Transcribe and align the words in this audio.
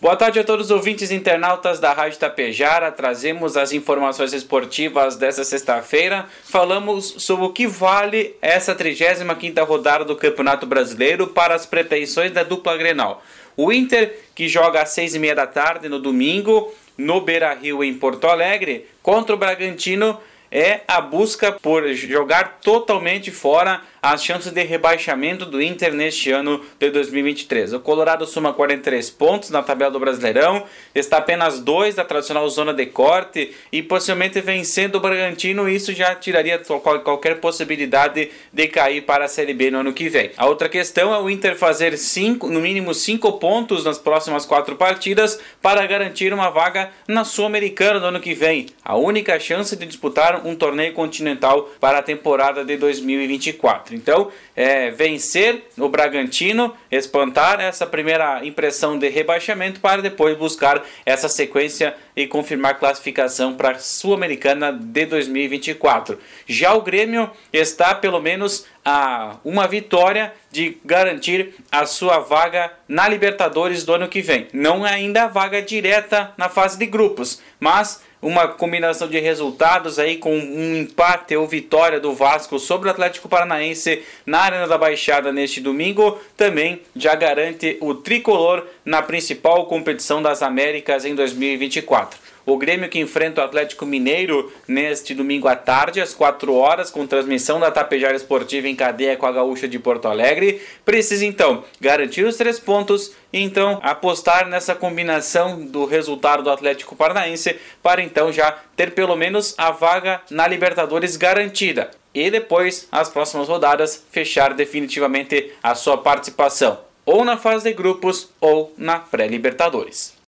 Boa 0.00 0.16
tarde 0.16 0.40
a 0.40 0.44
todos 0.44 0.66
os 0.66 0.70
ouvintes 0.72 1.12
internautas 1.12 1.78
da 1.78 1.92
Rádio 1.92 2.18
Tapejara. 2.18 2.90
Trazemos 2.90 3.56
as 3.56 3.72
informações 3.72 4.32
esportivas 4.32 5.14
desta 5.14 5.44
sexta-feira. 5.44 6.26
Falamos 6.42 7.14
sobre 7.18 7.46
o 7.46 7.52
que 7.52 7.64
vale 7.64 8.34
essa 8.42 8.74
35ª 8.74 9.64
rodada 9.64 10.04
do 10.04 10.16
Campeonato 10.16 10.66
Brasileiro 10.66 11.28
para 11.28 11.54
as 11.54 11.64
pretensões 11.64 12.32
da 12.32 12.42
dupla 12.42 12.76
Grenal. 12.76 13.22
O 13.56 13.72
Inter, 13.72 14.18
que 14.34 14.48
joga 14.48 14.82
às 14.82 14.90
seis 14.90 15.14
e 15.14 15.18
meia 15.20 15.34
da 15.36 15.46
tarde 15.46 15.88
no 15.88 16.00
domingo, 16.00 16.74
no 16.98 17.20
Beira-Rio 17.20 17.84
em 17.84 17.94
Porto 17.94 18.26
Alegre, 18.26 18.88
contra 19.00 19.36
o 19.36 19.38
Bragantino, 19.38 20.18
é 20.54 20.82
a 20.86 21.00
busca 21.00 21.50
por 21.50 21.92
jogar 21.94 22.60
totalmente 22.62 23.32
fora 23.32 23.82
as 24.00 24.22
chances 24.22 24.52
de 24.52 24.62
rebaixamento 24.62 25.46
do 25.46 25.62
Inter 25.62 25.92
neste 25.92 26.30
ano 26.30 26.60
de 26.78 26.90
2023. 26.90 27.72
O 27.72 27.80
Colorado 27.80 28.26
soma 28.26 28.52
43 28.52 29.08
pontos 29.10 29.48
na 29.48 29.62
tabela 29.62 29.90
do 29.90 29.98
Brasileirão, 29.98 30.64
está 30.94 31.16
apenas 31.16 31.58
dois 31.58 31.94
da 31.94 32.04
tradicional 32.04 32.46
zona 32.50 32.74
de 32.74 32.84
corte 32.84 33.52
e 33.72 33.82
possivelmente 33.82 34.42
vencendo 34.42 34.96
o 34.96 35.00
Bragantino, 35.00 35.68
isso 35.68 35.92
já 35.94 36.14
tiraria 36.14 36.60
qualquer 37.02 37.40
possibilidade 37.40 38.30
de 38.52 38.68
cair 38.68 39.00
para 39.00 39.24
a 39.24 39.28
Série 39.28 39.54
B 39.54 39.70
no 39.70 39.78
ano 39.78 39.92
que 39.94 40.10
vem. 40.10 40.32
A 40.36 40.46
outra 40.46 40.68
questão 40.68 41.14
é 41.14 41.18
o 41.18 41.30
Inter 41.30 41.56
fazer 41.56 41.96
cinco, 41.96 42.48
no 42.50 42.60
mínimo 42.60 42.92
5 42.92 43.32
pontos 43.38 43.84
nas 43.84 43.98
próximas 43.98 44.44
quatro 44.44 44.76
partidas 44.76 45.40
para 45.62 45.84
garantir 45.86 46.32
uma 46.32 46.50
vaga 46.50 46.90
na 47.08 47.24
Sul-Americana 47.24 47.98
no 47.98 48.06
ano 48.06 48.20
que 48.20 48.34
vem, 48.34 48.66
a 48.84 48.96
única 48.96 49.40
chance 49.40 49.74
de 49.74 49.86
disputar 49.86 50.43
um 50.44 50.54
torneio 50.54 50.92
continental 50.92 51.70
para 51.80 51.98
a 51.98 52.02
temporada 52.02 52.64
de 52.64 52.76
2024. 52.76 53.94
Então, 53.94 54.30
é, 54.54 54.90
vencer 54.90 55.64
o 55.78 55.88
Bragantino, 55.88 56.74
espantar 56.90 57.60
essa 57.60 57.86
primeira 57.86 58.44
impressão 58.44 58.98
de 58.98 59.08
rebaixamento 59.08 59.80
para 59.80 60.02
depois 60.02 60.36
buscar 60.36 60.84
essa 61.04 61.28
sequência 61.28 61.94
e 62.16 62.26
confirmar 62.26 62.78
classificação 62.78 63.54
para 63.54 63.72
a 63.72 63.78
Sul-Americana 63.78 64.72
de 64.72 65.06
2024. 65.06 66.18
Já 66.46 66.74
o 66.74 66.82
Grêmio 66.82 67.30
está 67.52 67.94
pelo 67.94 68.20
menos 68.20 68.66
a 68.84 69.36
uma 69.44 69.66
vitória 69.66 70.32
de 70.52 70.78
garantir 70.84 71.54
a 71.72 71.86
sua 71.86 72.18
vaga 72.18 72.72
na 72.86 73.08
Libertadores 73.08 73.84
do 73.84 73.94
ano 73.94 74.08
que 74.08 74.20
vem. 74.20 74.46
Não 74.52 74.86
é 74.86 74.92
ainda 74.92 75.24
a 75.24 75.28
vaga 75.28 75.62
direta 75.62 76.32
na 76.36 76.48
fase 76.48 76.78
de 76.78 76.86
grupos, 76.86 77.40
mas 77.58 78.02
uma 78.24 78.48
combinação 78.48 79.06
de 79.06 79.20
resultados 79.20 79.98
aí 79.98 80.16
com 80.16 80.34
um 80.34 80.76
empate 80.76 81.36
ou 81.36 81.46
vitória 81.46 82.00
do 82.00 82.14
Vasco 82.14 82.58
sobre 82.58 82.88
o 82.88 82.90
Atlético 82.90 83.28
Paranaense 83.28 84.02
na 84.24 84.40
Arena 84.40 84.66
da 84.66 84.78
Baixada 84.78 85.30
neste 85.30 85.60
domingo 85.60 86.18
também 86.34 86.80
já 86.96 87.14
garante 87.14 87.76
o 87.82 87.94
tricolor 87.94 88.66
na 88.82 89.02
principal 89.02 89.66
competição 89.66 90.22
das 90.22 90.42
Américas 90.42 91.04
em 91.04 91.14
2024. 91.14 92.18
O 92.46 92.58
Grêmio 92.58 92.90
que 92.90 92.98
enfrenta 92.98 93.40
o 93.40 93.44
Atlético 93.44 93.86
Mineiro 93.86 94.52
neste 94.68 95.14
domingo 95.14 95.48
à 95.48 95.56
tarde, 95.56 96.00
às 96.00 96.12
4 96.12 96.54
horas, 96.54 96.90
com 96.90 97.06
transmissão 97.06 97.58
da 97.58 97.70
Tapejara 97.70 98.14
Esportiva 98.14 98.68
em 98.68 98.76
cadeia 98.76 99.16
com 99.16 99.24
a 99.24 99.32
Gaúcha 99.32 99.66
de 99.66 99.78
Porto 99.78 100.08
Alegre, 100.08 100.60
precisa 100.84 101.24
então 101.24 101.64
garantir 101.80 102.24
os 102.24 102.36
três 102.36 102.60
pontos 102.60 103.12
e 103.32 103.40
então 103.40 103.80
apostar 103.82 104.46
nessa 104.46 104.74
combinação 104.74 105.64
do 105.64 105.86
resultado 105.86 106.42
do 106.42 106.50
Atlético 106.50 106.94
Paranaense 106.94 107.58
para 107.82 108.02
então 108.02 108.30
já 108.30 108.58
ter 108.76 108.92
pelo 108.92 109.16
menos 109.16 109.54
a 109.56 109.70
vaga 109.70 110.20
na 110.30 110.46
Libertadores 110.46 111.16
garantida 111.16 111.90
e 112.14 112.30
depois, 112.30 112.86
as 112.92 113.08
próximas 113.08 113.48
rodadas, 113.48 114.04
fechar 114.12 114.54
definitivamente 114.54 115.50
a 115.62 115.74
sua 115.74 115.98
participação 115.98 116.78
ou 117.06 117.24
na 117.24 117.36
fase 117.36 117.64
de 117.64 117.74
grupos 117.74 118.30
ou 118.40 118.72
na 118.78 118.98
pré-Libertadores. 118.98 120.14